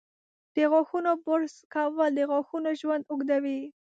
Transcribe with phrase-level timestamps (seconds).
[0.55, 3.61] د غاښونو برش کول د غاښونو ژوند اوږدوي.